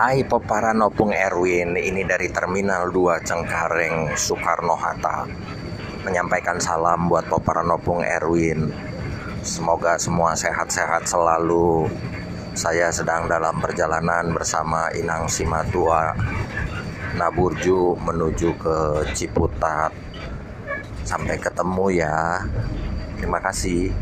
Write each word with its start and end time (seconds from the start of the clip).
Hai 0.00 0.24
Popara 0.24 0.72
Nopung 0.72 1.12
Erwin, 1.12 1.76
ini 1.76 2.08
dari 2.08 2.32
Terminal 2.32 2.88
2 2.88 3.20
Cengkareng, 3.20 4.16
Soekarno-Hatta. 4.16 5.28
Menyampaikan 6.08 6.56
salam 6.56 7.04
buat 7.04 7.28
Popara 7.28 7.60
Nopung 7.60 8.00
Erwin. 8.00 8.72
Semoga 9.44 10.00
semua 10.00 10.32
sehat-sehat 10.32 11.04
selalu. 11.04 11.84
Saya 12.56 12.88
sedang 12.88 13.28
dalam 13.28 13.60
perjalanan 13.60 14.32
bersama 14.32 14.88
Inang 14.96 15.28
Simatua 15.28 16.16
Naburju 17.20 18.00
menuju 18.00 18.56
ke 18.56 19.04
Ciputat. 19.12 19.92
Sampai 21.04 21.36
ketemu 21.36 21.92
ya. 21.92 22.40
Terima 23.20 23.36
kasih. 23.36 23.92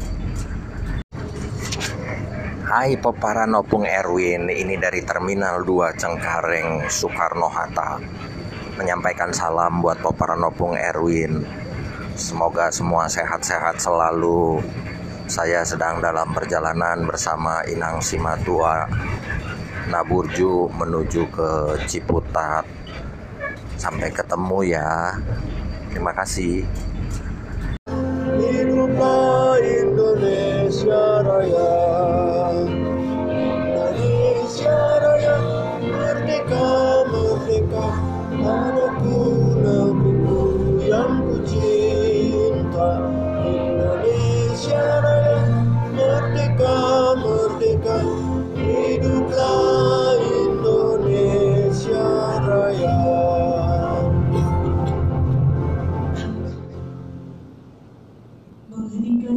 Hai 2.68 3.00
Popara 3.00 3.48
Nopung 3.48 3.88
Erwin, 3.88 4.52
ini 4.52 4.76
dari 4.76 5.00
Terminal 5.00 5.64
2 5.64 5.88
Cengkareng, 5.96 6.84
Soekarno-Hatta. 6.84 7.96
Menyampaikan 8.76 9.32
salam 9.32 9.80
buat 9.80 9.96
Popara 10.04 10.36
Nopung 10.36 10.76
Erwin. 10.76 11.48
Semoga 12.12 12.68
semua 12.68 13.08
sehat-sehat 13.08 13.80
selalu. 13.80 14.60
Saya 15.24 15.64
sedang 15.64 16.04
dalam 16.04 16.28
perjalanan 16.36 17.08
bersama 17.08 17.64
Inang 17.72 18.04
Simatua 18.04 18.84
Naburju 19.88 20.68
menuju 20.68 21.24
ke 21.32 21.50
Ciputat. 21.88 22.68
Sampai 23.80 24.12
ketemu 24.12 24.76
ya. 24.76 25.16
Terima 25.88 26.12
kasih. 26.12 26.68
Indonesia 30.68 31.24
Raya 31.24 31.67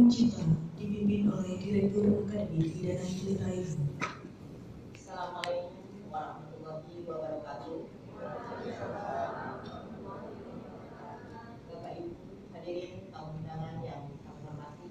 Mengheningkan 0.02 0.34
cipta 0.34 0.50
dipimpin 0.74 1.30
oleh 1.30 1.62
Direktur 1.62 2.26
Akademi 2.26 2.74
Pelita 2.74 3.46
Ilmu. 3.54 3.86
Assalamualaikum 4.98 6.10
warahmatullahi 6.10 7.06
wabarakatuh. 7.06 7.78
Bapak 11.70 11.92
Ibu 12.02 12.18
hadirin 12.50 13.14
tamu 13.14 13.30
undangan 13.46 13.78
yang 13.86 14.10
kami 14.26 14.42
hormati. 14.42 14.90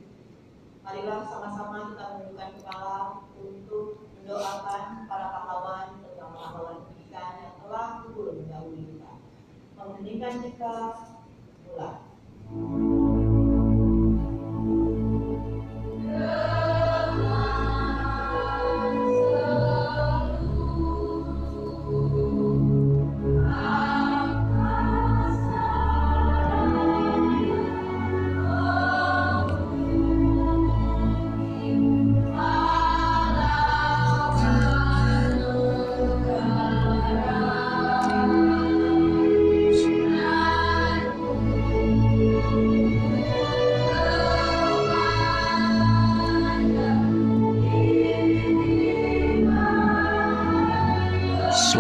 Marilah 0.79 1.19
sama-sama 1.27 1.91
kita 1.91 2.05
menundukkan 2.15 2.49
kepala 2.55 2.95
untuk 3.35 4.07
mendoakan 4.15 5.11
para 5.11 5.27
pahlawan 5.27 5.87
terutama 5.99 6.39
pahlawan 6.39 6.77
pendidikan 6.87 7.31
yang 7.35 7.55
telah 7.59 8.07
gugur 8.07 8.39
mendahului 8.39 8.95
kita. 8.95 9.11
Mengheningkan 9.75 10.39
cipta 10.39 10.75
mulai. 11.67 12.90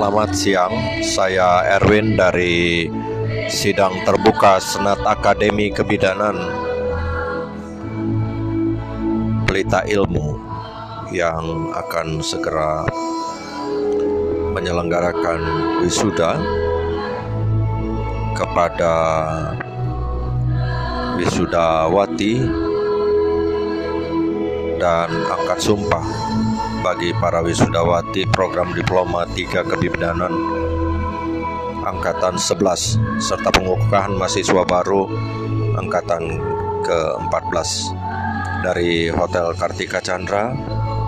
Selamat 0.01 0.33
siang, 0.33 0.73
saya 1.05 1.61
Erwin 1.77 2.17
dari 2.17 2.89
Sidang 3.45 4.01
Terbuka 4.01 4.57
Senat 4.57 4.97
Akademi 5.05 5.69
Kebidanan. 5.69 6.41
Pelita 9.45 9.85
Ilmu 9.85 10.41
yang 11.13 11.69
akan 11.77 12.17
segera 12.17 12.81
menyelenggarakan 14.57 15.39
wisuda 15.85 16.33
kepada 18.33 18.95
wisudawati 21.21 22.49
dan 24.81 25.13
angkat 25.29 25.61
sumpah 25.61 26.05
bagi 26.81 27.13
para 27.21 27.45
wisudawati 27.45 28.25
program 28.33 28.73
diploma 28.73 29.29
3 29.29 29.69
kebidanan 29.69 30.33
angkatan 31.85 32.41
11 32.41 33.21
serta 33.21 33.53
pengukuhan 33.53 34.17
mahasiswa 34.17 34.65
baru 34.65 35.05
angkatan 35.77 36.41
ke-14 36.81 37.69
dari 38.65 39.13
Hotel 39.13 39.53
Kartika 39.53 40.01
Chandra 40.01 40.49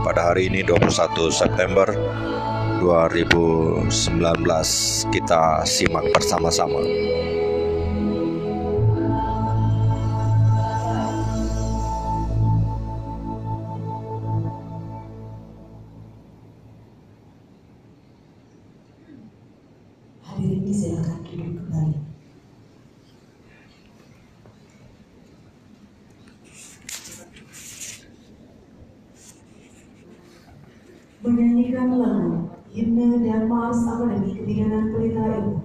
pada 0.06 0.29
hari 0.29 0.53
ini 0.53 0.62
21 0.62 1.33
September 1.33 1.89
2019 2.78 3.89
kita 5.09 5.66
simak 5.66 6.06
bersama-sama. 6.13 6.85
Disilakan 20.83 21.19
duduk 21.23 21.63
kembali. 21.63 21.95
Menyanyikan 31.23 31.88
lagu 31.95 32.51
Himne 32.75 33.23
dan 33.23 33.47
Mars 33.47 33.79
Akademi 33.88 34.35
Kebidanan 34.35 34.91
Pelita 34.91 35.23
Ilmu. 35.23 35.62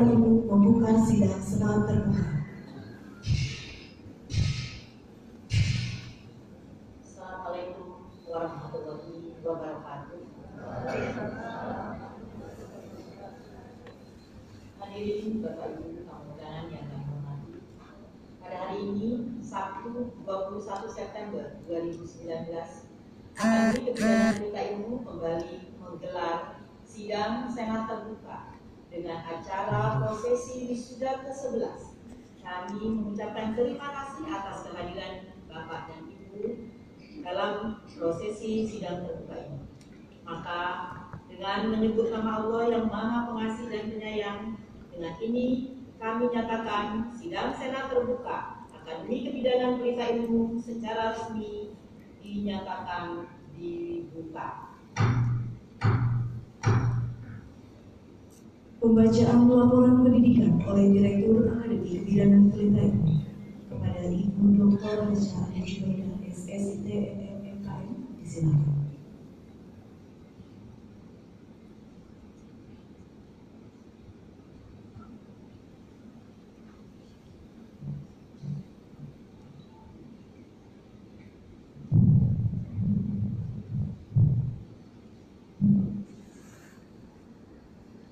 Laporan 0.00 0.16
umum 0.16 0.48
membuka 0.48 0.96
sidang 1.04 1.44
secara 1.44 1.84
terbuka. 1.84 2.24
Ibu 14.90 15.44
kami 15.44 15.80
hormati. 16.08 17.52
Pada 18.40 18.56
hari 18.56 18.78
ini, 18.84 19.08
Sabtu 19.40 20.12
21 20.24 20.88
September 20.88 21.60
2019, 21.68 22.88
kami 23.36 23.80
Kebijakan 23.80 24.32
Berita 24.40 24.62
Ilmu 24.76 24.94
kembali 25.04 25.56
menggelar 25.80 26.64
sidang 26.84 27.48
Senat 27.48 27.88
terbuka 27.88 28.59
dengan 28.90 29.22
acara 29.22 30.02
prosesi 30.02 30.66
wisuda 30.66 31.22
ke-11. 31.22 31.94
Kami 32.42 32.82
mengucapkan 32.82 33.54
terima 33.54 33.88
kasih 33.94 34.26
atas 34.26 34.66
kehadiran 34.66 35.30
Bapak 35.46 35.94
dan 35.94 36.02
Ibu 36.10 36.66
dalam 37.22 37.78
prosesi 37.86 38.66
sidang 38.66 39.06
terbuka 39.06 39.36
ini. 39.46 39.60
Maka 40.26 40.60
dengan 41.30 41.70
menyebut 41.70 42.10
nama 42.10 42.42
Allah 42.42 42.62
yang 42.74 42.86
Maha 42.90 43.30
Pengasih 43.30 43.66
dan 43.70 43.84
Penyayang, 43.94 44.40
dengan 44.90 45.14
ini 45.22 45.46
kami 46.02 46.26
nyatakan 46.34 47.14
sidang 47.14 47.54
Senat 47.54 47.94
terbuka 47.94 48.66
Akademi 48.74 49.30
Kebidanan 49.30 49.78
Berita 49.78 50.10
Ilmu 50.10 50.58
secara 50.58 51.14
resmi 51.14 51.76
dinyatakan 52.18 53.30
dibuka. 53.54 54.74
Pembacaan 58.80 59.44
laporan 59.44 60.00
pendidikan 60.00 60.56
oleh 60.64 60.88
Direktur 60.96 61.52
Akademi 61.52 62.00
Kebidanan 62.00 62.48
Pelita 62.48 62.80
Ilmu 62.88 63.16
kepada 63.68 64.02
Ibu 64.08 64.44
Dr. 64.56 64.96
Resha 65.04 65.44
Jubaida 65.52 66.08
SSIT 66.32 66.88
MMKM 66.88 67.92
disilakan. 68.24 68.79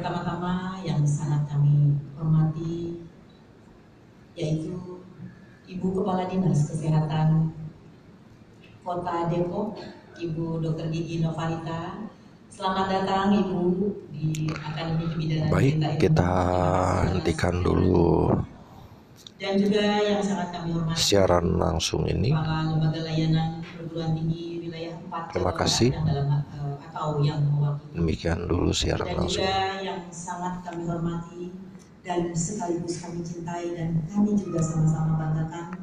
Pertama-tama 0.00 0.80
yang 0.80 1.04
sangat 1.04 1.44
kami 1.44 1.92
hormati 2.16 3.04
yaitu 4.32 4.72
Ibu 5.68 5.92
Kepala 5.92 6.24
Dinas 6.24 6.72
Kesehatan 6.72 7.52
Kota 8.80 9.28
Depok, 9.28 9.76
Ibu 10.16 10.64
Dr. 10.64 10.88
Gigi 10.88 11.20
Novalita. 11.20 12.00
Selamat 12.48 12.88
datang 12.88 13.44
Ibu 13.44 13.92
di 14.08 14.48
Akademi 14.56 15.04
Kebidanan 15.04 15.52
Baik, 15.52 16.00
kita 16.00 16.32
hentikan 17.12 17.60
dulu 17.60 18.32
Dan 19.36 19.60
juga 19.60 19.84
yang 20.00 20.24
sangat 20.24 20.48
kami 20.56 20.80
hormati 20.80 20.96
siaran 20.96 21.60
langsung 21.60 22.08
ini. 22.08 22.32
Kepala 22.32 22.72
Lembaga 22.72 23.04
Layanan 23.04 23.60
Perguruan 23.68 24.16
Tinggi 24.16 24.64
Wilayah 24.64 24.96
4 24.96 25.36
Terima 25.36 25.52
kasih. 25.52 25.92
dalam 25.92 26.40
eh, 26.40 26.69
atau 26.88 27.20
yang 27.20 27.40
mewakili 27.44 27.92
Demikian 27.96 28.38
dulu 28.48 28.70
siaran 28.72 29.06
dan 29.06 29.16
langsung. 29.20 29.44
juga 29.44 29.80
yang 29.84 30.00
sangat 30.08 30.54
kami 30.64 30.82
hormati 30.88 31.44
dan 32.00 32.32
sekaligus 32.32 33.04
kami 33.04 33.20
cintai 33.20 33.76
dan 33.76 34.00
kami 34.08 34.32
juga 34.34 34.60
sama-sama 34.64 35.20
banggakan 35.20 35.76